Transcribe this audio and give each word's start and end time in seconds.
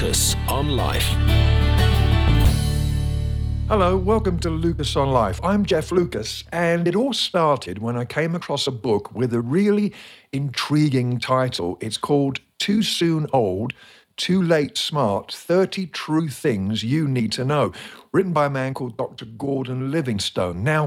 Lucas 0.00 0.36
on 0.46 0.76
Life. 0.76 1.08
Hello, 3.66 3.96
welcome 3.96 4.38
to 4.38 4.48
Lucas 4.48 4.94
on 4.94 5.10
Life. 5.10 5.40
I'm 5.42 5.64
Jeff 5.64 5.90
Lucas, 5.90 6.44
and 6.52 6.86
it 6.86 6.94
all 6.94 7.12
started 7.12 7.80
when 7.80 7.96
I 7.96 8.04
came 8.04 8.36
across 8.36 8.68
a 8.68 8.70
book 8.70 9.12
with 9.12 9.34
a 9.34 9.40
really 9.40 9.92
intriguing 10.32 11.18
title. 11.18 11.78
It's 11.80 11.96
called 11.96 12.38
Too 12.60 12.80
Soon 12.84 13.26
Old, 13.32 13.72
Too 14.16 14.40
Late 14.40 14.78
Smart 14.78 15.32
30 15.32 15.86
True 15.86 16.28
Things 16.28 16.84
You 16.84 17.08
Need 17.08 17.32
to 17.32 17.44
Know, 17.44 17.72
written 18.12 18.32
by 18.32 18.46
a 18.46 18.50
man 18.50 18.74
called 18.74 18.96
Dr. 18.96 19.24
Gordon 19.24 19.90
Livingston. 19.90 20.62
Now, 20.62 20.86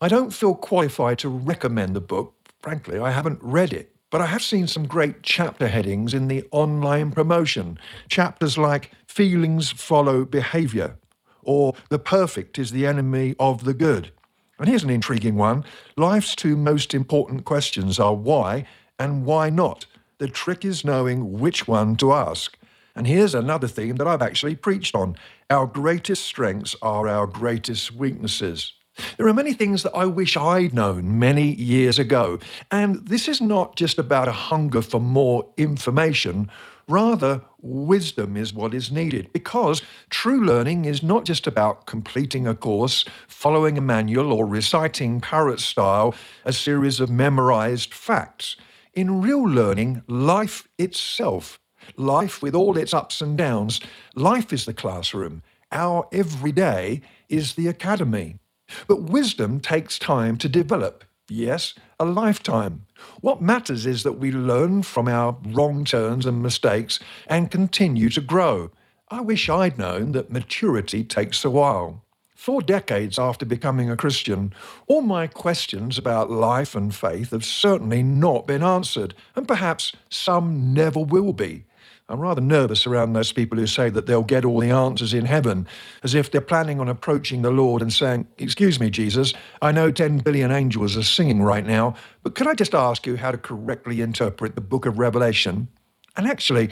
I 0.00 0.06
don't 0.06 0.32
feel 0.32 0.54
qualified 0.54 1.18
to 1.18 1.28
recommend 1.28 1.96
the 1.96 2.00
book. 2.00 2.34
Frankly, 2.60 3.00
I 3.00 3.10
haven't 3.10 3.40
read 3.42 3.72
it. 3.72 3.92
But 4.12 4.20
I 4.20 4.26
have 4.26 4.42
seen 4.42 4.66
some 4.66 4.86
great 4.86 5.22
chapter 5.22 5.68
headings 5.68 6.12
in 6.12 6.28
the 6.28 6.46
online 6.50 7.12
promotion. 7.12 7.78
Chapters 8.10 8.58
like 8.58 8.90
Feelings 9.06 9.70
Follow 9.70 10.26
Behavior 10.26 10.98
or 11.42 11.72
The 11.88 11.98
Perfect 11.98 12.58
is 12.58 12.72
the 12.72 12.86
Enemy 12.86 13.34
of 13.40 13.64
the 13.64 13.72
Good. 13.72 14.12
And 14.58 14.68
here's 14.68 14.84
an 14.84 14.90
intriguing 14.90 15.36
one 15.36 15.64
Life's 15.96 16.36
two 16.36 16.58
most 16.58 16.92
important 16.92 17.46
questions 17.46 17.98
are 17.98 18.14
why 18.14 18.66
and 18.98 19.24
why 19.24 19.48
not. 19.48 19.86
The 20.18 20.28
trick 20.28 20.62
is 20.62 20.84
knowing 20.84 21.40
which 21.40 21.66
one 21.66 21.96
to 21.96 22.12
ask. 22.12 22.58
And 22.94 23.06
here's 23.06 23.34
another 23.34 23.66
theme 23.66 23.96
that 23.96 24.06
I've 24.06 24.20
actually 24.20 24.56
preached 24.56 24.94
on 24.94 25.16
our 25.48 25.66
greatest 25.66 26.26
strengths 26.26 26.76
are 26.82 27.08
our 27.08 27.26
greatest 27.26 27.92
weaknesses. 27.92 28.74
There 29.16 29.26
are 29.26 29.34
many 29.34 29.52
things 29.54 29.82
that 29.82 29.94
I 29.94 30.06
wish 30.06 30.36
I'd 30.36 30.74
known 30.74 31.18
many 31.18 31.54
years 31.54 31.98
ago. 31.98 32.38
And 32.70 33.06
this 33.06 33.28
is 33.28 33.40
not 33.40 33.76
just 33.76 33.98
about 33.98 34.28
a 34.28 34.32
hunger 34.32 34.82
for 34.82 35.00
more 35.00 35.48
information. 35.56 36.50
Rather, 36.88 37.42
wisdom 37.60 38.36
is 38.36 38.52
what 38.52 38.74
is 38.74 38.90
needed 38.90 39.32
because 39.32 39.82
true 40.10 40.44
learning 40.44 40.84
is 40.84 41.02
not 41.02 41.24
just 41.24 41.46
about 41.46 41.86
completing 41.86 42.46
a 42.46 42.54
course, 42.54 43.04
following 43.28 43.78
a 43.78 43.80
manual, 43.80 44.32
or 44.32 44.46
reciting 44.46 45.20
parrot 45.20 45.60
style 45.60 46.14
a 46.44 46.52
series 46.52 47.00
of 47.00 47.08
memorized 47.08 47.94
facts. 47.94 48.56
In 48.94 49.22
real 49.22 49.42
learning, 49.42 50.02
life 50.06 50.68
itself, 50.76 51.60
life 51.96 52.42
with 52.42 52.54
all 52.54 52.76
its 52.76 52.92
ups 52.92 53.22
and 53.22 53.38
downs, 53.38 53.80
life 54.14 54.52
is 54.52 54.64
the 54.64 54.74
classroom. 54.74 55.42
Our 55.70 56.06
everyday 56.12 57.00
is 57.28 57.54
the 57.54 57.68
academy. 57.68 58.41
But 58.86 59.02
wisdom 59.02 59.60
takes 59.60 59.98
time 59.98 60.36
to 60.38 60.48
develop. 60.48 61.04
Yes, 61.28 61.74
a 61.98 62.04
lifetime. 62.04 62.86
What 63.20 63.40
matters 63.40 63.86
is 63.86 64.02
that 64.02 64.18
we 64.18 64.32
learn 64.32 64.82
from 64.82 65.08
our 65.08 65.36
wrong 65.46 65.84
turns 65.84 66.26
and 66.26 66.42
mistakes 66.42 66.98
and 67.26 67.50
continue 67.50 68.08
to 68.10 68.20
grow. 68.20 68.70
I 69.08 69.20
wish 69.20 69.48
I'd 69.48 69.78
known 69.78 70.12
that 70.12 70.30
maturity 70.30 71.04
takes 71.04 71.44
a 71.44 71.50
while. 71.50 72.02
Four 72.34 72.60
decades 72.60 73.18
after 73.18 73.46
becoming 73.46 73.88
a 73.88 73.96
Christian, 73.96 74.52
all 74.88 75.00
my 75.00 75.26
questions 75.28 75.96
about 75.96 76.30
life 76.30 76.74
and 76.74 76.92
faith 76.92 77.30
have 77.30 77.44
certainly 77.44 78.02
not 78.02 78.46
been 78.46 78.64
answered, 78.64 79.14
and 79.36 79.46
perhaps 79.46 79.92
some 80.10 80.74
never 80.74 80.98
will 80.98 81.32
be. 81.32 81.66
I'm 82.08 82.20
rather 82.20 82.40
nervous 82.40 82.86
around 82.86 83.12
those 83.12 83.32
people 83.32 83.56
who 83.56 83.66
say 83.66 83.88
that 83.90 84.06
they'll 84.06 84.22
get 84.22 84.44
all 84.44 84.60
the 84.60 84.70
answers 84.70 85.14
in 85.14 85.24
heaven, 85.24 85.66
as 86.02 86.14
if 86.14 86.30
they're 86.30 86.40
planning 86.40 86.80
on 86.80 86.88
approaching 86.88 87.42
the 87.42 87.50
Lord 87.50 87.80
and 87.80 87.92
saying, 87.92 88.26
Excuse 88.38 88.80
me, 88.80 88.90
Jesus, 88.90 89.32
I 89.62 89.72
know 89.72 89.90
10 89.90 90.18
billion 90.18 90.50
angels 90.50 90.96
are 90.96 91.02
singing 91.02 91.42
right 91.42 91.64
now, 91.64 91.94
but 92.22 92.34
could 92.34 92.48
I 92.48 92.54
just 92.54 92.74
ask 92.74 93.06
you 93.06 93.16
how 93.16 93.30
to 93.30 93.38
correctly 93.38 94.00
interpret 94.00 94.54
the 94.54 94.60
book 94.60 94.84
of 94.84 94.98
Revelation? 94.98 95.68
And 96.16 96.26
actually, 96.26 96.70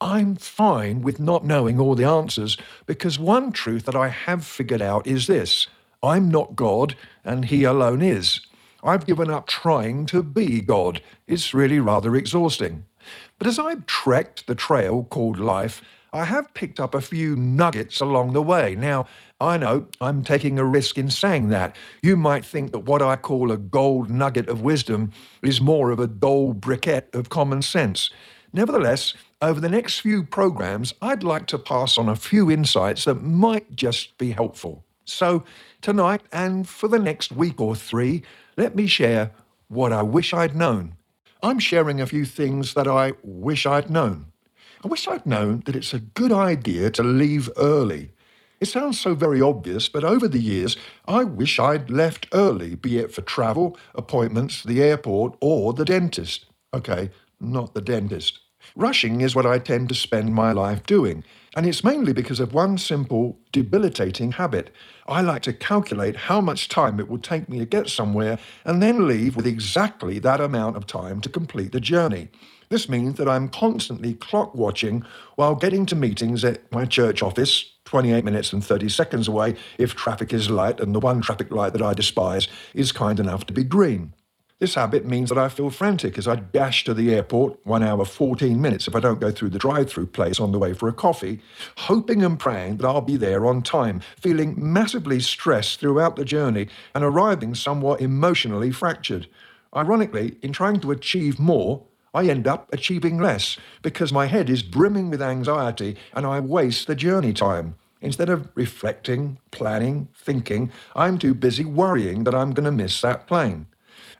I'm 0.00 0.36
fine 0.36 1.00
with 1.00 1.18
not 1.18 1.46
knowing 1.46 1.80
all 1.80 1.94
the 1.94 2.04
answers 2.04 2.58
because 2.84 3.18
one 3.18 3.52
truth 3.52 3.86
that 3.86 3.96
I 3.96 4.08
have 4.08 4.44
figured 4.44 4.82
out 4.82 5.06
is 5.06 5.26
this 5.26 5.68
I'm 6.02 6.28
not 6.28 6.56
God, 6.56 6.96
and 7.24 7.46
He 7.46 7.64
alone 7.64 8.02
is. 8.02 8.40
I've 8.84 9.06
given 9.06 9.30
up 9.30 9.46
trying 9.46 10.06
to 10.06 10.22
be 10.24 10.60
God. 10.60 11.00
It's 11.28 11.54
really 11.54 11.78
rather 11.78 12.16
exhausting. 12.16 12.84
But 13.38 13.46
as 13.46 13.58
I've 13.58 13.86
trekked 13.86 14.46
the 14.46 14.54
trail 14.54 15.04
called 15.04 15.38
life, 15.38 15.82
I 16.14 16.24
have 16.24 16.52
picked 16.52 16.78
up 16.78 16.94
a 16.94 17.00
few 17.00 17.36
nuggets 17.36 18.00
along 18.00 18.34
the 18.34 18.42
way. 18.42 18.74
Now, 18.74 19.06
I 19.40 19.56
know 19.56 19.86
I'm 19.98 20.22
taking 20.22 20.58
a 20.58 20.64
risk 20.64 20.98
in 20.98 21.08
saying 21.08 21.48
that. 21.48 21.74
You 22.02 22.16
might 22.18 22.44
think 22.44 22.72
that 22.72 22.80
what 22.80 23.00
I 23.00 23.16
call 23.16 23.50
a 23.50 23.56
gold 23.56 24.10
nugget 24.10 24.48
of 24.48 24.60
wisdom 24.60 25.12
is 25.42 25.60
more 25.60 25.90
of 25.90 25.98
a 25.98 26.06
dull 26.06 26.52
briquette 26.52 27.14
of 27.14 27.30
common 27.30 27.62
sense. 27.62 28.10
Nevertheless, 28.52 29.14
over 29.40 29.58
the 29.58 29.70
next 29.70 30.00
few 30.00 30.22
programs, 30.22 30.92
I'd 31.00 31.22
like 31.22 31.46
to 31.46 31.58
pass 31.58 31.96
on 31.96 32.10
a 32.10 32.16
few 32.16 32.50
insights 32.50 33.06
that 33.06 33.22
might 33.22 33.74
just 33.74 34.18
be 34.18 34.32
helpful. 34.32 34.84
So, 35.06 35.44
tonight 35.80 36.20
and 36.30 36.68
for 36.68 36.88
the 36.88 36.98
next 36.98 37.32
week 37.32 37.58
or 37.58 37.74
three, 37.74 38.22
let 38.58 38.76
me 38.76 38.86
share 38.86 39.30
what 39.68 39.92
I 39.92 40.02
wish 40.02 40.34
I'd 40.34 40.54
known 40.54 40.96
I'm 41.44 41.58
sharing 41.58 42.00
a 42.00 42.06
few 42.06 42.24
things 42.24 42.74
that 42.74 42.86
I 42.86 43.14
wish 43.24 43.66
I'd 43.66 43.90
known. 43.90 44.26
I 44.84 44.88
wish 44.88 45.08
I'd 45.08 45.26
known 45.26 45.64
that 45.66 45.74
it's 45.74 45.92
a 45.92 45.98
good 45.98 46.30
idea 46.30 46.88
to 46.92 47.02
leave 47.02 47.50
early. 47.56 48.12
It 48.60 48.66
sounds 48.66 49.00
so 49.00 49.16
very 49.16 49.42
obvious, 49.42 49.88
but 49.88 50.04
over 50.04 50.28
the 50.28 50.38
years, 50.38 50.76
I 51.08 51.24
wish 51.24 51.58
I'd 51.58 51.90
left 51.90 52.28
early, 52.32 52.76
be 52.76 52.98
it 52.98 53.12
for 53.12 53.22
travel, 53.22 53.76
appointments, 53.96 54.62
the 54.62 54.80
airport, 54.80 55.36
or 55.40 55.72
the 55.72 55.84
dentist. 55.84 56.46
Okay, 56.72 57.10
not 57.40 57.74
the 57.74 57.80
dentist. 57.80 58.38
Rushing 58.74 59.20
is 59.20 59.34
what 59.34 59.46
I 59.46 59.58
tend 59.58 59.88
to 59.90 59.94
spend 59.94 60.34
my 60.34 60.52
life 60.52 60.84
doing, 60.86 61.24
and 61.54 61.66
it's 61.66 61.84
mainly 61.84 62.12
because 62.12 62.40
of 62.40 62.54
one 62.54 62.78
simple, 62.78 63.38
debilitating 63.52 64.32
habit. 64.32 64.70
I 65.06 65.20
like 65.20 65.42
to 65.42 65.52
calculate 65.52 66.16
how 66.16 66.40
much 66.40 66.68
time 66.68 66.98
it 66.98 67.08
will 67.08 67.18
take 67.18 67.48
me 67.48 67.58
to 67.58 67.66
get 67.66 67.88
somewhere 67.88 68.38
and 68.64 68.82
then 68.82 69.06
leave 69.06 69.36
with 69.36 69.46
exactly 69.46 70.18
that 70.20 70.40
amount 70.40 70.76
of 70.76 70.86
time 70.86 71.20
to 71.20 71.28
complete 71.28 71.72
the 71.72 71.80
journey. 71.80 72.28
This 72.70 72.88
means 72.88 73.18
that 73.18 73.28
I'm 73.28 73.50
constantly 73.50 74.14
clock 74.14 74.54
watching 74.54 75.04
while 75.36 75.54
getting 75.54 75.84
to 75.86 75.94
meetings 75.94 76.42
at 76.42 76.72
my 76.72 76.86
church 76.86 77.22
office, 77.22 77.70
28 77.84 78.24
minutes 78.24 78.54
and 78.54 78.64
30 78.64 78.88
seconds 78.88 79.28
away 79.28 79.56
if 79.76 79.94
traffic 79.94 80.32
is 80.32 80.48
light 80.48 80.80
and 80.80 80.94
the 80.94 81.00
one 81.00 81.20
traffic 81.20 81.50
light 81.50 81.74
that 81.74 81.82
I 81.82 81.92
despise 81.92 82.48
is 82.72 82.90
kind 82.90 83.20
enough 83.20 83.44
to 83.46 83.52
be 83.52 83.64
green. 83.64 84.14
This 84.62 84.76
habit 84.76 85.04
means 85.04 85.28
that 85.30 85.38
I 85.38 85.48
feel 85.48 85.70
frantic 85.70 86.16
as 86.16 86.28
I 86.28 86.36
dash 86.36 86.84
to 86.84 86.94
the 86.94 87.12
airport, 87.12 87.58
one 87.66 87.82
hour, 87.82 88.04
14 88.04 88.62
minutes 88.62 88.86
if 88.86 88.94
I 88.94 89.00
don't 89.00 89.18
go 89.18 89.32
through 89.32 89.48
the 89.48 89.58
drive 89.58 89.90
through 89.90 90.06
place 90.06 90.38
on 90.38 90.52
the 90.52 90.58
way 90.60 90.72
for 90.72 90.88
a 90.88 90.92
coffee, 90.92 91.40
hoping 91.76 92.24
and 92.24 92.38
praying 92.38 92.76
that 92.76 92.86
I'll 92.86 93.00
be 93.00 93.16
there 93.16 93.44
on 93.44 93.62
time, 93.62 94.02
feeling 94.20 94.54
massively 94.56 95.18
stressed 95.18 95.80
throughout 95.80 96.14
the 96.14 96.24
journey 96.24 96.68
and 96.94 97.02
arriving 97.02 97.56
somewhat 97.56 98.00
emotionally 98.00 98.70
fractured. 98.70 99.26
Ironically, 99.74 100.36
in 100.42 100.52
trying 100.52 100.78
to 100.78 100.92
achieve 100.92 101.40
more, 101.40 101.82
I 102.14 102.28
end 102.28 102.46
up 102.46 102.72
achieving 102.72 103.18
less 103.18 103.56
because 103.82 104.12
my 104.12 104.26
head 104.26 104.48
is 104.48 104.62
brimming 104.62 105.10
with 105.10 105.20
anxiety 105.20 105.96
and 106.14 106.24
I 106.24 106.38
waste 106.38 106.86
the 106.86 106.94
journey 106.94 107.32
time. 107.32 107.74
Instead 108.00 108.28
of 108.28 108.48
reflecting, 108.54 109.38
planning, 109.50 110.06
thinking, 110.14 110.70
I'm 110.94 111.18
too 111.18 111.34
busy 111.34 111.64
worrying 111.64 112.22
that 112.22 112.34
I'm 112.36 112.52
going 112.52 112.66
to 112.66 112.70
miss 112.70 113.00
that 113.00 113.26
plane. 113.26 113.66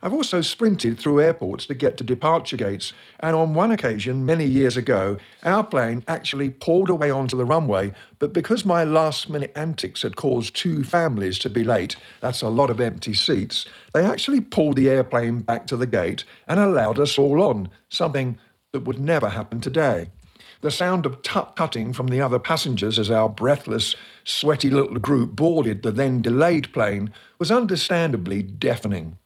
I've 0.05 0.13
also 0.13 0.41
sprinted 0.41 0.99
through 0.99 1.21
airports 1.21 1.65
to 1.67 1.75
get 1.75 1.97
to 1.99 2.05
departure 2.05 2.57
gates, 2.57 2.93
and 3.21 3.37
on 3.37 3.55
one 3.55 3.71
occasion, 3.71 4.27
many 4.27 4.45
years 4.45 4.77
ago, 4.77 5.17
our 5.45 5.63
plane 5.63 6.03
actually 6.09 6.51
pulled 6.51 6.91
away 6.91 7.09
onto 7.13 7.37
the 7.37 7.45
runway, 7.45 7.93
but 8.19 8.33
because 8.33 8.65
my 8.65 8.83
last 8.83 9.31
minute 9.31 9.53
antics 9.55 10.03
had 10.03 10.17
caused 10.17 10.57
two 10.57 10.83
families 10.83 11.39
to 11.39 11.49
be 11.49 11.63
late, 11.63 11.95
that's 12.21 12.43
a 12.43 12.49
lot 12.49 12.69
of 12.69 12.81
empty 12.81 13.15
seats, 13.15 13.65
they 13.95 14.05
actually 14.05 14.41
pulled 14.41 14.75
the 14.75 14.91
airplane 14.91 15.39
back 15.39 15.69
to 15.69 15.77
the 15.77 15.87
gate 15.87 16.25
and 16.49 16.59
allowed 16.59 16.99
us 16.99 17.17
all 17.17 17.41
on, 17.41 17.71
something 17.89 18.37
that 18.73 18.81
would 18.81 18.99
never 18.99 19.29
happen 19.29 19.61
today. 19.61 20.11
The 20.63 20.73
sound 20.73 21.07
of 21.07 21.23
tut 21.23 21.55
tutting 21.55 21.93
from 21.93 22.09
the 22.09 22.21
other 22.21 22.41
passengers 22.41 22.99
as 22.99 23.11
our 23.11 23.29
breathless, 23.29 23.95
sweaty 24.25 24.71
little 24.71 24.99
group 24.99 25.37
boarded 25.37 25.83
the 25.83 25.93
then 25.93 26.23
delayed 26.23 26.73
plane 26.73 27.13
was 27.39 27.53
understandably 27.53 28.43
deafening. 28.43 29.19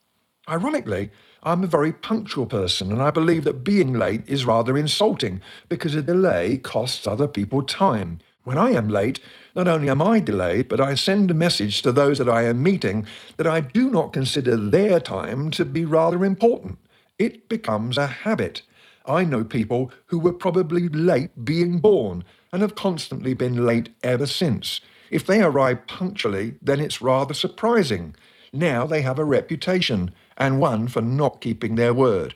Ironically, 0.48 1.10
I'm 1.42 1.64
a 1.64 1.68
very 1.68 1.92
punctual 1.92 2.46
person, 2.46 2.92
and 2.92 3.02
I 3.02 3.10
believe 3.10 3.42
that 3.44 3.64
being 3.64 3.94
late 3.94 4.22
is 4.28 4.44
rather 4.44 4.78
insulting 4.78 5.40
because 5.68 5.96
a 5.96 6.02
delay 6.02 6.58
costs 6.58 7.04
other 7.04 7.26
people 7.26 7.62
time. 7.62 8.20
When 8.44 8.56
I 8.56 8.70
am 8.70 8.88
late, 8.88 9.18
not 9.56 9.66
only 9.66 9.90
am 9.90 10.00
I 10.00 10.20
delayed, 10.20 10.68
but 10.68 10.80
I 10.80 10.94
send 10.94 11.32
a 11.32 11.34
message 11.34 11.82
to 11.82 11.90
those 11.90 12.18
that 12.18 12.28
I 12.28 12.44
am 12.44 12.62
meeting 12.62 13.06
that 13.38 13.46
I 13.48 13.58
do 13.58 13.90
not 13.90 14.12
consider 14.12 14.56
their 14.56 15.00
time 15.00 15.50
to 15.50 15.64
be 15.64 15.84
rather 15.84 16.24
important. 16.24 16.78
It 17.18 17.48
becomes 17.48 17.98
a 17.98 18.06
habit. 18.06 18.62
I 19.04 19.24
know 19.24 19.42
people 19.42 19.90
who 20.06 20.20
were 20.20 20.32
probably 20.32 20.88
late 20.88 21.44
being 21.44 21.80
born 21.80 22.22
and 22.52 22.62
have 22.62 22.76
constantly 22.76 23.34
been 23.34 23.66
late 23.66 23.88
ever 24.04 24.26
since. 24.26 24.80
If 25.10 25.26
they 25.26 25.42
arrive 25.42 25.88
punctually, 25.88 26.54
then 26.62 26.78
it's 26.78 27.02
rather 27.02 27.34
surprising. 27.34 28.14
Now 28.52 28.86
they 28.86 29.02
have 29.02 29.18
a 29.18 29.24
reputation 29.24 30.12
and 30.36 30.60
one 30.60 30.88
for 30.88 31.02
not 31.02 31.40
keeping 31.40 31.76
their 31.76 31.94
word. 31.94 32.34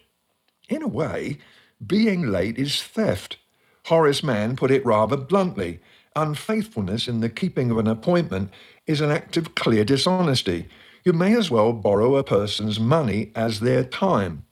In 0.69 0.83
a 0.83 0.89
way, 0.89 1.39
being 1.87 2.23
late 2.31 2.59
is 2.59 2.83
theft. 2.83 3.39
Horace 3.87 4.23
Mann 4.23 4.57
put 4.57 4.71
it 4.71 4.85
rather 4.85 5.17
bluntly 5.17 5.81
unfaithfulness 6.17 7.09
in 7.09 7.21
the 7.21 7.29
keeping 7.29 7.71
of 7.71 7.79
an 7.79 7.87
appointment 7.87 8.51
is 8.87 9.01
an 9.01 9.11
act 9.11 9.37
of 9.37 9.55
clear 9.55 9.85
dishonesty. 9.85 10.69
You 11.05 11.13
may 11.13 11.37
as 11.37 11.51
well 11.51 11.73
borrow 11.73 12.17
a 12.17 12.25
person's 12.25 12.81
money 12.81 13.33
as 13.35 13.61
their 13.61 13.85
time. 13.85 14.45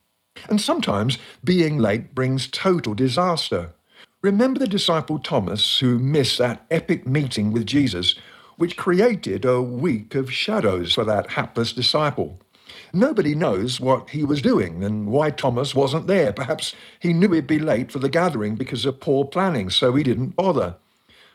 And 0.49 0.61
sometimes 0.61 1.19
being 1.43 1.79
late 1.79 2.15
brings 2.15 2.47
total 2.47 2.95
disaster. 2.95 3.73
Remember 4.23 4.59
the 4.59 4.69
disciple 4.69 5.19
Thomas 5.19 5.79
who 5.79 5.99
missed 5.99 6.39
that 6.39 6.65
epic 6.71 7.07
meeting 7.07 7.53
with 7.53 7.67
Jesus, 7.67 8.15
which 8.59 8.77
created 8.77 9.45
a 9.45 9.63
week 9.63 10.15
of 10.15 10.33
shadows 10.33 10.93
for 10.93 11.05
that 11.05 11.31
hapless 11.31 11.73
disciple. 11.73 12.39
Nobody 12.93 13.35
knows 13.35 13.81
what 13.81 14.11
he 14.11 14.25
was 14.25 14.43
doing 14.43 14.85
and 14.85 15.07
why 15.07 15.31
Thomas 15.31 15.75
wasn't 15.75 16.07
there. 16.07 16.33
Perhaps 16.33 16.75
he 17.01 17.13
knew 17.13 17.33
he'd 17.33 17.47
be 17.47 17.59
late 17.59 17.91
for 17.91 17.99
the 17.99 18.09
gathering 18.09 18.57
because 18.57 18.85
of 18.85 19.01
poor 19.01 19.25
planning, 19.25 19.71
so 19.71 19.95
he 19.95 20.03
didn't 20.03 20.37
bother. 20.37 20.77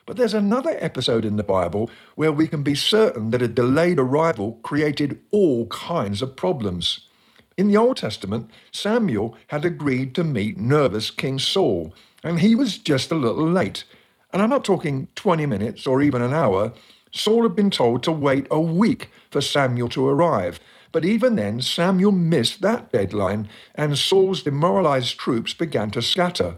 But 0.05 0.17
there's 0.17 0.33
another 0.33 0.75
episode 0.79 1.23
in 1.23 1.37
the 1.37 1.43
Bible 1.43 1.89
where 2.15 2.31
we 2.31 2.47
can 2.47 2.61
be 2.61 2.75
certain 2.75 3.31
that 3.31 3.41
a 3.41 3.47
delayed 3.47 3.99
arrival 3.99 4.59
created 4.61 5.19
all 5.31 5.67
kinds 5.67 6.21
of 6.21 6.35
problems. 6.35 7.07
In 7.55 7.67
the 7.67 7.77
Old 7.77 7.97
Testament, 7.97 8.49
Samuel 8.71 9.37
had 9.47 9.63
agreed 9.63 10.13
to 10.15 10.23
meet 10.23 10.57
nervous 10.57 11.09
King 11.09 11.39
Saul, 11.39 11.93
and 12.23 12.39
he 12.39 12.55
was 12.55 12.77
just 12.77 13.11
a 13.11 13.15
little 13.15 13.49
late. 13.49 13.85
And 14.33 14.41
I'm 14.41 14.49
not 14.49 14.65
talking 14.65 15.07
20 15.15 15.45
minutes 15.45 15.85
or 15.85 16.01
even 16.01 16.21
an 16.21 16.33
hour. 16.33 16.73
Saul 17.13 17.43
had 17.43 17.55
been 17.55 17.69
told 17.69 18.03
to 18.03 18.11
wait 18.11 18.47
a 18.49 18.59
week 18.59 19.11
for 19.31 19.39
Samuel 19.39 19.87
to 19.89 20.07
arrive. 20.07 20.59
But 20.91 21.05
even 21.05 21.35
then, 21.35 21.61
Samuel 21.61 22.11
missed 22.11 22.61
that 22.61 22.91
deadline, 22.91 23.49
and 23.75 23.97
Saul's 23.97 24.43
demoralized 24.43 25.17
troops 25.17 25.53
began 25.53 25.89
to 25.91 26.01
scatter. 26.01 26.57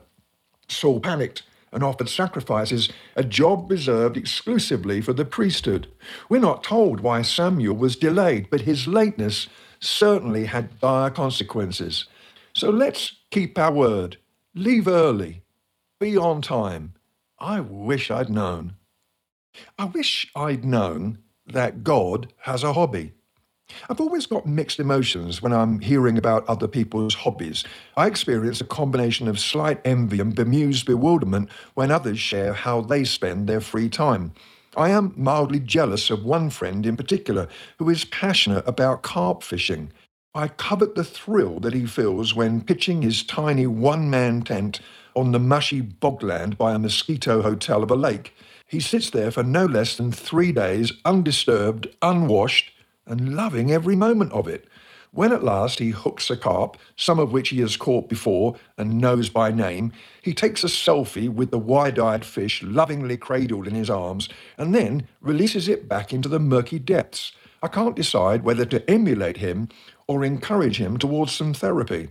Saul 0.68 1.00
panicked 1.00 1.44
and 1.72 1.84
offered 1.84 2.10
sacrifices, 2.10 2.90
a 3.18 3.24
job 3.24 3.69
reserved 3.69 4.16
exclusively 4.16 5.02
for 5.02 5.12
the 5.13 5.25
priesthood. 5.25 5.88
We're 6.30 6.40
not 6.40 6.63
told 6.63 7.02
why 7.02 7.22
Samuel 7.22 7.75
was 7.75 7.98
delayed, 7.98 8.50
but 8.50 8.62
his 8.62 8.88
lateness 8.88 9.48
certainly 9.81 10.46
had 10.46 10.80
dire 10.80 11.10
consequences. 11.10 12.06
So 12.54 12.69
let's 12.69 13.18
keep 13.30 13.57
our 13.57 13.74
word. 13.74 14.18
Leave 14.54 14.88
early. 14.88 15.44
Be 16.00 16.18
on 16.18 16.42
time. 16.42 16.94
I 17.40 17.60
wish 17.60 18.10
I'd 18.10 18.30
known. 18.30 18.75
I 19.78 19.86
wish 19.86 20.31
I'd 20.36 20.66
known 20.66 21.19
that 21.48 21.84
God 21.84 22.34
has 22.40 22.63
a 22.63 22.74
hobby. 22.74 23.13
I've 23.90 24.02
always 24.02 24.25
got 24.25 24.46
mixed 24.46 24.80
emotions 24.80 25.42
when 25.42 25.52
I'm 25.52 25.80
hearing 25.80 26.18
about 26.18 26.48
other 26.48 26.68
people's 26.68 27.16
hobbies. 27.16 27.63
I 27.98 28.07
experience 28.07 28.62
a 28.62 28.66
combination 28.66 29.28
of 29.28 29.40
slight 29.40 29.81
envy 29.84 30.19
and 30.19 30.36
bemused 30.36 30.86
bewilderment 30.86 31.50
when 31.74 31.92
others 31.92 32.19
share 32.19 32.54
how 32.54 32.81
they 32.81 33.04
spend 33.04 33.48
their 33.48 33.62
free 33.62 33.90
time. 33.90 34.34
I 34.78 34.90
am 34.90 35.13
mildly 35.16 35.60
jealous 35.60 36.10
of 36.10 36.25
one 36.25 36.50
friend 36.50 36.86
in 36.86 36.98
particular 36.98 37.48
who 37.80 37.90
is 37.90 38.06
passionate 38.06 38.68
about 38.68 39.04
carp 39.04 39.42
fishing. 39.42 39.92
I 40.36 40.50
covet 40.50 40.96
the 40.96 41.04
thrill 41.04 41.60
that 41.62 41.74
he 41.74 41.86
feels 41.86 42.36
when 42.36 42.62
pitching 42.62 43.02
his 43.02 43.24
tiny 43.24 43.68
one 43.68 44.10
man 44.10 44.42
tent 44.42 44.81
on 45.16 45.32
the 45.32 45.40
mushy 45.40 45.82
bogland 45.82 46.58
by 46.58 46.74
a 46.74 46.80
mosquito 46.80 47.42
hotel 47.42 47.82
of 47.82 47.92
a 47.92 47.96
lake. 47.96 48.36
He 48.68 48.80
sits 48.80 49.10
there 49.10 49.32
for 49.32 49.44
no 49.44 49.66
less 49.66 49.96
than 49.96 50.12
three 50.12 50.52
days, 50.52 50.92
undisturbed, 51.06 51.88
unwashed, 52.02 52.72
and 53.06 53.36
loving 53.36 53.72
every 53.72 53.96
moment 53.96 54.32
of 54.32 54.48
it. 54.48 54.68
When 55.12 55.32
at 55.32 55.46
last 55.46 55.80
he 55.80 55.92
hooks 55.92 56.30
a 56.30 56.36
carp, 56.36 56.76
some 56.98 57.20
of 57.20 57.32
which 57.32 57.50
he 57.50 57.62
has 57.62 57.78
caught 57.78 58.10
before 58.10 58.56
and 58.78 59.00
knows 59.00 59.30
by 59.30 59.50
name, 59.50 59.94
he 60.22 60.34
takes 60.34 60.64
a 60.64 60.68
selfie 60.68 61.30
with 61.30 61.52
the 61.52 61.58
wide 61.58 61.98
eyed 61.98 62.26
fish 62.26 62.62
lovingly 62.62 63.16
cradled 63.16 63.66
in 63.66 63.76
his 63.76 63.90
arms 63.90 64.28
and 64.58 64.76
then 64.76 65.08
releases 65.22 65.70
it 65.70 65.88
back 65.88 66.12
into 66.12 66.28
the 66.28 66.40
murky 66.40 66.80
depths. 66.80 67.32
I 67.64 67.70
can't 67.70 67.96
decide 67.96 68.44
whether 68.44 68.66
to 68.66 68.90
emulate 68.92 69.38
him 69.38 69.70
or 70.06 70.26
encourage 70.26 70.80
him 70.80 70.98
towards 70.98 71.32
some 71.32 71.54
therapy. 71.54 72.10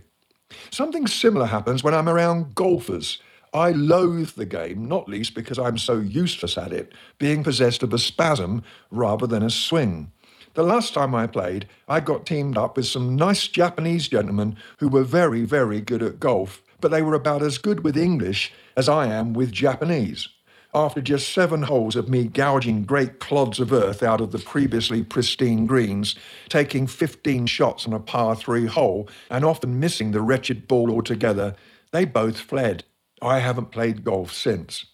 Something 0.71 1.07
similar 1.07 1.45
happens 1.45 1.83
when 1.83 1.93
I'm 1.93 2.09
around 2.09 2.55
golfers. 2.55 3.19
I 3.53 3.71
loathe 3.71 4.31
the 4.31 4.45
game, 4.45 4.85
not 4.85 5.07
least 5.07 5.33
because 5.33 5.57
I'm 5.57 5.77
so 5.77 5.99
useless 5.99 6.57
at 6.57 6.73
it, 6.73 6.91
being 7.19 7.43
possessed 7.43 7.83
of 7.83 7.93
a 7.93 7.97
spasm 7.97 8.63
rather 8.91 9.25
than 9.25 9.43
a 9.43 9.49
swing. 9.49 10.11
The 10.55 10.63
last 10.63 10.93
time 10.93 11.13
I 11.13 11.27
played, 11.27 11.67
I 11.87 11.99
got 11.99 12.25
teamed 12.25 12.57
up 12.57 12.77
with 12.77 12.85
some 12.85 13.15
nice 13.15 13.47
Japanese 13.47 14.07
gentlemen 14.07 14.57
who 14.79 14.87
were 14.87 15.03
very, 15.03 15.43
very 15.43 15.81
good 15.81 16.01
at 16.01 16.19
golf, 16.19 16.61
but 16.81 16.91
they 16.91 17.01
were 17.01 17.13
about 17.13 17.41
as 17.41 17.57
good 17.57 17.83
with 17.83 17.97
English 17.97 18.53
as 18.77 18.87
I 18.87 19.07
am 19.07 19.33
with 19.33 19.51
Japanese. 19.51 20.29
After 20.75 20.99
just 20.99 21.31
seven 21.31 21.61
holes 21.61 21.95
of 21.95 22.09
me 22.09 22.25
gouging 22.25 22.83
great 22.83 23.21
clods 23.21 23.61
of 23.61 23.71
earth 23.71 24.03
out 24.03 24.19
of 24.19 24.33
the 24.33 24.39
previously 24.39 25.03
pristine 25.03 25.65
greens, 25.65 26.15
taking 26.49 26.85
15 26.85 27.45
shots 27.45 27.87
on 27.87 27.93
a 27.93 27.99
par 28.01 28.35
three 28.35 28.65
hole, 28.65 29.07
and 29.29 29.45
often 29.45 29.79
missing 29.79 30.11
the 30.11 30.19
wretched 30.19 30.67
ball 30.67 30.91
altogether, 30.91 31.55
they 31.91 32.03
both 32.03 32.37
fled. 32.37 32.83
I 33.21 33.39
haven't 33.39 33.71
played 33.71 34.03
golf 34.03 34.33
since. 34.33 34.85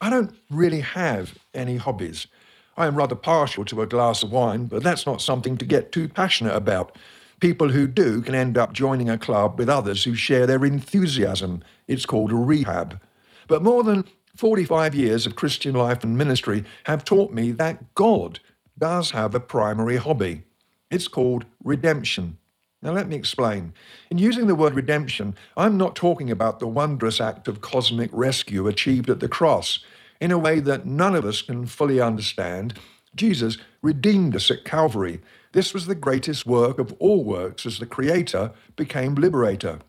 I 0.00 0.10
don't 0.10 0.32
really 0.48 0.82
have 0.82 1.36
any 1.52 1.78
hobbies. 1.78 2.28
I 2.76 2.86
am 2.86 2.94
rather 2.94 3.16
partial 3.16 3.64
to 3.64 3.82
a 3.82 3.86
glass 3.86 4.22
of 4.22 4.30
wine, 4.30 4.66
but 4.66 4.84
that's 4.84 5.06
not 5.06 5.20
something 5.20 5.56
to 5.56 5.64
get 5.64 5.90
too 5.90 6.08
passionate 6.08 6.54
about. 6.54 6.96
People 7.40 7.70
who 7.70 7.88
do 7.88 8.22
can 8.22 8.36
end 8.36 8.56
up 8.56 8.72
joining 8.72 9.10
a 9.10 9.18
club 9.18 9.58
with 9.58 9.68
others 9.68 10.04
who 10.04 10.14
share 10.14 10.46
their 10.46 10.64
enthusiasm. 10.64 11.64
It's 11.88 12.06
called 12.06 12.30
a 12.30 12.36
rehab. 12.36 13.00
But 13.48 13.64
more 13.64 13.82
than 13.82 14.04
45 14.36 14.94
years 14.94 15.26
of 15.26 15.34
Christian 15.34 15.74
life 15.74 16.04
and 16.04 16.16
ministry 16.16 16.64
have 16.84 17.04
taught 17.04 17.32
me 17.32 17.52
that 17.52 17.94
God 17.94 18.40
does 18.78 19.12
have 19.12 19.34
a 19.34 19.40
primary 19.40 19.96
hobby. 19.96 20.42
It's 20.90 21.08
called 21.08 21.46
redemption. 21.64 22.38
Now, 22.82 22.92
let 22.92 23.08
me 23.08 23.16
explain. 23.16 23.72
In 24.10 24.18
using 24.18 24.46
the 24.46 24.54
word 24.54 24.74
redemption, 24.74 25.34
I'm 25.56 25.76
not 25.78 25.96
talking 25.96 26.30
about 26.30 26.60
the 26.60 26.66
wondrous 26.66 27.20
act 27.20 27.48
of 27.48 27.62
cosmic 27.62 28.10
rescue 28.12 28.68
achieved 28.68 29.08
at 29.08 29.20
the 29.20 29.28
cross 29.28 29.80
in 30.20 30.30
a 30.30 30.38
way 30.38 30.60
that 30.60 30.86
none 30.86 31.14
of 31.14 31.24
us 31.24 31.42
can 31.42 31.66
fully 31.66 32.00
understand, 32.00 32.74
Jesus 33.14 33.58
redeemed 33.82 34.36
us 34.36 34.50
at 34.50 34.64
Calvary. 34.64 35.20
This 35.52 35.72
was 35.72 35.86
the 35.86 35.94
greatest 35.94 36.46
work 36.46 36.78
of 36.78 36.92
all 36.98 37.24
works 37.24 37.66
as 37.66 37.78
the 37.78 37.86
Creator 37.86 38.52
became 38.76 39.14
liberator. 39.14 39.80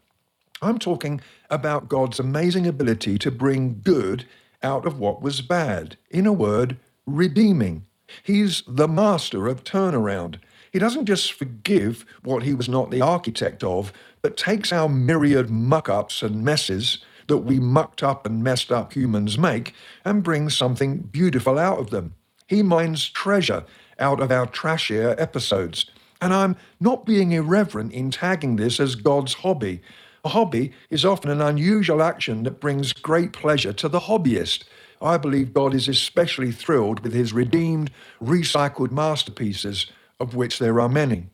I'm 0.61 0.79
talking 0.79 1.21
about 1.49 1.89
God's 1.89 2.19
amazing 2.19 2.65
ability 2.65 3.17
to 3.19 3.31
bring 3.31 3.81
good 3.83 4.25
out 4.63 4.85
of 4.85 4.99
what 4.99 5.21
was 5.21 5.41
bad. 5.41 5.97
In 6.09 6.25
a 6.25 6.33
word, 6.33 6.77
redeeming. 7.05 7.85
He's 8.23 8.63
the 8.67 8.87
master 8.87 9.47
of 9.47 9.63
turnaround. 9.63 10.39
He 10.71 10.79
doesn't 10.79 11.05
just 11.05 11.33
forgive 11.33 12.05
what 12.23 12.43
he 12.43 12.53
was 12.53 12.67
not 12.67 12.91
the 12.91 13.01
architect 13.01 13.63
of, 13.63 13.93
but 14.21 14.37
takes 14.37 14.73
our 14.73 14.89
myriad 14.89 15.49
muck 15.49 15.89
ups 15.89 16.21
and 16.21 16.43
messes 16.43 16.99
that 17.27 17.37
we 17.37 17.59
mucked 17.59 18.03
up 18.03 18.25
and 18.25 18.43
messed 18.43 18.71
up 18.71 18.93
humans 18.93 19.37
make 19.37 19.73
and 20.05 20.23
brings 20.23 20.55
something 20.55 20.99
beautiful 20.99 21.59
out 21.59 21.79
of 21.79 21.89
them. 21.89 22.13
He 22.47 22.63
mines 22.63 23.09
treasure 23.09 23.63
out 23.99 24.21
of 24.21 24.31
our 24.31 24.47
trashier 24.47 25.19
episodes. 25.19 25.85
And 26.21 26.33
I'm 26.33 26.55
not 26.79 27.05
being 27.05 27.31
irreverent 27.31 27.93
in 27.93 28.11
tagging 28.11 28.55
this 28.55 28.79
as 28.79 28.95
God's 28.95 29.33
hobby. 29.33 29.81
A 30.25 30.29
hobby 30.29 30.71
is 30.89 31.05
often 31.05 31.29
an 31.29 31.41
unusual 31.41 32.01
action 32.01 32.43
that 32.43 32.59
brings 32.59 32.93
great 32.93 33.33
pleasure 33.33 33.73
to 33.73 33.87
the 33.87 34.01
hobbyist. 34.01 34.63
I 35.01 35.17
believe 35.17 35.53
God 35.53 35.73
is 35.73 35.87
especially 35.87 36.51
thrilled 36.51 37.01
with 37.01 37.13
his 37.13 37.33
redeemed, 37.33 37.91
recycled 38.21 38.91
masterpieces, 38.91 39.85
of 40.19 40.35
which 40.35 40.59
there 40.59 40.79
are 40.81 40.89
many. 40.89 41.27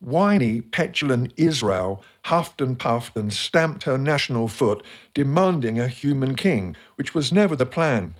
Whiny, 0.00 0.62
petulant 0.62 1.34
Israel 1.36 2.02
huffed 2.24 2.62
and 2.62 2.78
puffed 2.78 3.16
and 3.16 3.30
stamped 3.32 3.82
her 3.84 3.98
national 3.98 4.48
foot, 4.48 4.82
demanding 5.12 5.78
a 5.78 5.88
human 5.88 6.34
king, 6.36 6.74
which 6.96 7.14
was 7.14 7.32
never 7.32 7.54
the 7.54 7.66
plan. 7.66 8.14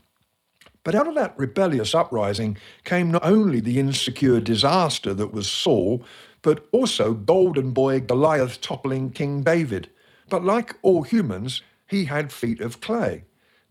But 0.84 0.94
out 0.94 1.08
of 1.08 1.14
that 1.14 1.38
rebellious 1.38 1.94
uprising 1.94 2.58
came 2.84 3.10
not 3.10 3.24
only 3.24 3.60
the 3.60 3.78
insecure 3.78 4.40
disaster 4.40 5.14
that 5.14 5.32
was 5.32 5.50
Saul, 5.50 6.04
but 6.42 6.66
also 6.72 7.14
golden 7.14 7.72
boy 7.72 8.00
Goliath 8.00 8.60
toppling 8.60 9.10
King 9.10 9.42
David. 9.42 9.88
But 10.30 10.44
like 10.44 10.76
all 10.82 11.02
humans, 11.02 11.62
he 11.86 12.06
had 12.06 12.32
feet 12.32 12.60
of 12.60 12.80
clay. 12.80 13.24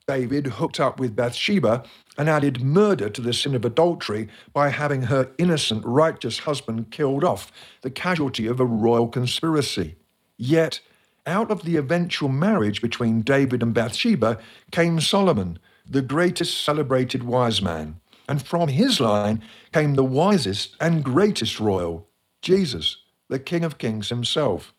David 0.08 0.48
hooked 0.48 0.80
up 0.80 1.00
with 1.00 1.16
Bathsheba 1.16 1.84
and 2.18 2.28
added 2.28 2.62
murder 2.62 3.10
to 3.10 3.22
the 3.22 3.32
sin 3.32 3.56
of 3.56 3.64
adultery 3.64 4.28
by 4.54 4.70
having 4.70 5.04
her 5.04 5.32
innocent, 5.38 5.86
righteous 5.86 6.40
husband 6.40 6.92
killed 6.92 7.24
off, 7.24 7.52
the 7.82 7.92
casualty 7.92 8.48
of 8.48 8.60
a 8.60 8.66
royal 8.66 9.08
conspiracy. 9.08 9.96
Yet, 10.36 10.82
out 11.26 11.52
of 11.52 11.64
the 11.64 11.78
eventual 11.78 12.30
marriage 12.30 12.82
between 12.82 13.22
David 13.22 13.62
and 13.62 13.74
Bathsheba 13.74 14.40
came 14.72 15.00
Solomon, 15.00 15.60
the 15.88 16.02
greatest 16.02 16.64
celebrated 16.64 17.24
wise 17.24 17.62
man. 17.62 18.00
And 18.28 18.42
from 18.42 18.70
his 18.70 19.00
line 19.00 19.44
came 19.72 19.94
the 19.94 20.04
wisest 20.04 20.76
and 20.82 21.04
greatest 21.04 21.60
royal, 21.60 22.08
Jesus, 22.42 22.98
the 23.28 23.40
King 23.40 23.64
of 23.64 23.78
Kings 23.78 24.10
himself. 24.10 24.74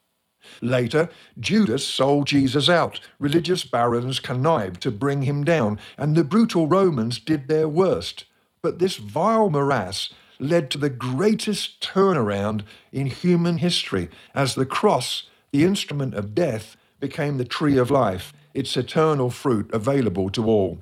Later, 0.60 1.08
Judas 1.38 1.86
sold 1.86 2.26
Jesus 2.26 2.68
out. 2.68 3.00
Religious 3.18 3.64
barons 3.64 4.20
connived 4.20 4.80
to 4.82 4.90
bring 4.90 5.22
him 5.22 5.44
down, 5.44 5.78
and 5.96 6.16
the 6.16 6.24
brutal 6.24 6.66
Romans 6.66 7.18
did 7.18 7.48
their 7.48 7.68
worst. 7.68 8.24
But 8.62 8.78
this 8.78 8.96
vile 8.96 9.50
morass 9.50 10.12
led 10.38 10.70
to 10.70 10.78
the 10.78 10.90
greatest 10.90 11.80
turnaround 11.80 12.62
in 12.92 13.06
human 13.06 13.58
history 13.58 14.08
as 14.34 14.54
the 14.54 14.66
cross, 14.66 15.24
the 15.52 15.64
instrument 15.64 16.14
of 16.14 16.34
death, 16.34 16.76
became 16.98 17.38
the 17.38 17.44
tree 17.44 17.76
of 17.76 17.90
life, 17.90 18.32
its 18.54 18.76
eternal 18.76 19.30
fruit 19.30 19.70
available 19.72 20.30
to 20.30 20.46
all. 20.46 20.80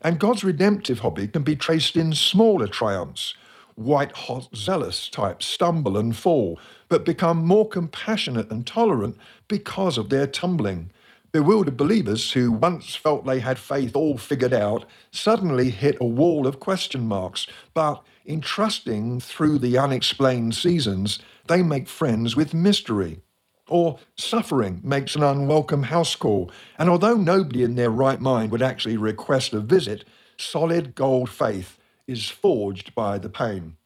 And 0.00 0.18
God's 0.18 0.42
redemptive 0.42 1.00
hobby 1.00 1.28
can 1.28 1.42
be 1.42 1.54
traced 1.54 1.96
in 1.96 2.12
smaller 2.12 2.66
triumphs. 2.66 3.34
White 3.74 4.12
hot 4.12 4.48
zealous 4.54 5.08
types 5.08 5.46
stumble 5.46 5.96
and 5.96 6.14
fall, 6.14 6.58
but 6.88 7.04
become 7.04 7.46
more 7.46 7.66
compassionate 7.66 8.50
and 8.50 8.66
tolerant 8.66 9.16
because 9.48 9.96
of 9.96 10.10
their 10.10 10.26
tumbling. 10.26 10.90
Bewildered 11.32 11.78
believers 11.78 12.32
who 12.32 12.52
once 12.52 12.94
felt 12.94 13.24
they 13.24 13.40
had 13.40 13.58
faith 13.58 13.96
all 13.96 14.18
figured 14.18 14.52
out 14.52 14.84
suddenly 15.10 15.70
hit 15.70 15.96
a 16.00 16.04
wall 16.04 16.46
of 16.46 16.60
question 16.60 17.08
marks, 17.08 17.46
but 17.72 18.04
in 18.26 18.42
trusting 18.42 19.20
through 19.20 19.58
the 19.58 19.78
unexplained 19.78 20.54
seasons, 20.54 21.18
they 21.46 21.62
make 21.62 21.88
friends 21.88 22.36
with 22.36 22.52
mystery. 22.52 23.22
Or 23.68 23.98
suffering 24.16 24.82
makes 24.84 25.16
an 25.16 25.22
unwelcome 25.22 25.84
house 25.84 26.14
call, 26.14 26.50
and 26.78 26.90
although 26.90 27.16
nobody 27.16 27.62
in 27.62 27.76
their 27.76 27.90
right 27.90 28.20
mind 28.20 28.52
would 28.52 28.60
actually 28.60 28.98
request 28.98 29.54
a 29.54 29.60
visit, 29.60 30.04
solid 30.36 30.94
gold 30.94 31.30
faith 31.30 31.78
is 32.12 32.28
forged 32.28 32.94
by 32.94 33.18
the 33.18 33.30
pain. 33.30 33.76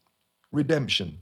Redemption. 0.53 1.21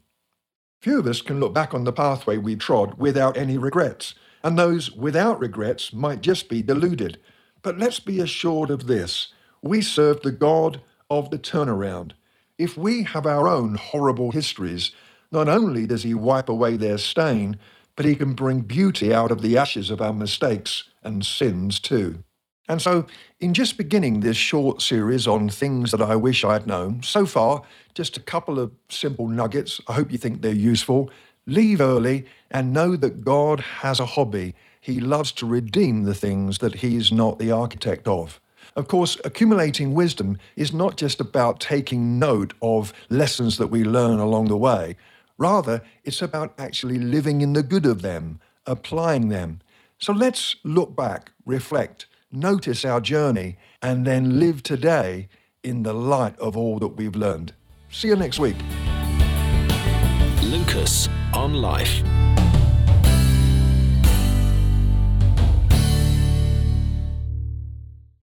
Few 0.80 0.98
of 0.98 1.06
us 1.06 1.22
can 1.22 1.38
look 1.38 1.54
back 1.54 1.74
on 1.74 1.84
the 1.84 1.92
pathway 1.92 2.38
we 2.38 2.56
trod 2.56 2.94
without 2.98 3.36
any 3.36 3.58
regrets, 3.58 4.14
and 4.42 4.58
those 4.58 4.90
without 4.90 5.38
regrets 5.38 5.92
might 5.92 6.22
just 6.22 6.48
be 6.48 6.62
deluded. 6.62 7.18
But 7.62 7.78
let's 7.78 8.00
be 8.00 8.20
assured 8.20 8.70
of 8.70 8.86
this 8.86 9.32
we 9.62 9.80
serve 9.80 10.20
the 10.22 10.32
God 10.32 10.82
of 11.08 11.30
the 11.30 11.38
turnaround. 11.38 12.12
If 12.58 12.76
we 12.76 13.04
have 13.04 13.26
our 13.26 13.48
own 13.48 13.76
horrible 13.76 14.32
histories, 14.32 14.92
not 15.32 15.48
only 15.48 15.86
does 15.86 16.02
He 16.02 16.14
wipe 16.14 16.48
away 16.48 16.76
their 16.76 16.98
stain, 16.98 17.58
but 17.96 18.06
He 18.06 18.14
can 18.14 18.34
bring 18.34 18.60
beauty 18.60 19.12
out 19.12 19.30
of 19.30 19.42
the 19.42 19.56
ashes 19.56 19.90
of 19.90 20.02
our 20.02 20.12
mistakes 20.12 20.84
and 21.02 21.24
sins 21.24 21.80
too. 21.80 22.24
And 22.66 22.80
so, 22.80 23.06
in 23.40 23.52
just 23.52 23.76
beginning 23.76 24.20
this 24.20 24.38
short 24.38 24.80
series 24.80 25.26
on 25.26 25.50
things 25.50 25.90
that 25.90 26.00
I 26.00 26.16
wish 26.16 26.44
I'd 26.44 26.66
known, 26.66 27.02
so 27.02 27.26
far, 27.26 27.62
just 27.92 28.16
a 28.16 28.20
couple 28.20 28.58
of 28.58 28.72
simple 28.88 29.28
nuggets. 29.28 29.80
I 29.86 29.92
hope 29.92 30.10
you 30.10 30.16
think 30.16 30.40
they're 30.40 30.52
useful. 30.52 31.10
Leave 31.46 31.82
early 31.82 32.24
and 32.50 32.72
know 32.72 32.96
that 32.96 33.22
God 33.22 33.60
has 33.60 34.00
a 34.00 34.06
hobby. 34.06 34.54
He 34.80 34.98
loves 34.98 35.30
to 35.32 35.46
redeem 35.46 36.04
the 36.04 36.14
things 36.14 36.58
that 36.58 36.76
He's 36.76 37.12
not 37.12 37.38
the 37.38 37.50
architect 37.50 38.08
of. 38.08 38.40
Of 38.76 38.88
course, 38.88 39.18
accumulating 39.24 39.92
wisdom 39.92 40.38
is 40.56 40.72
not 40.72 40.96
just 40.96 41.20
about 41.20 41.60
taking 41.60 42.18
note 42.18 42.54
of 42.62 42.94
lessons 43.10 43.58
that 43.58 43.68
we 43.68 43.84
learn 43.84 44.18
along 44.18 44.48
the 44.48 44.56
way. 44.56 44.96
Rather, 45.36 45.82
it's 46.02 46.22
about 46.22 46.54
actually 46.58 46.98
living 46.98 47.42
in 47.42 47.52
the 47.52 47.62
good 47.62 47.84
of 47.84 48.00
them, 48.00 48.40
applying 48.66 49.28
them. 49.28 49.60
So 49.98 50.12
let's 50.12 50.56
look 50.64 50.96
back, 50.96 51.30
reflect, 51.44 52.06
notice 52.34 52.84
our 52.84 53.00
journey, 53.00 53.56
and 53.80 54.06
then 54.06 54.38
live 54.38 54.62
today 54.62 55.28
in 55.62 55.82
the 55.82 55.94
light 55.94 56.38
of 56.38 56.56
all 56.56 56.78
that 56.78 56.88
we've 56.88 57.16
learned. 57.16 57.54
See 57.90 58.08
you 58.08 58.16
next 58.16 58.38
week. 58.38 58.56
Lucas 60.42 61.08
on 61.32 61.54
Life. 61.54 62.02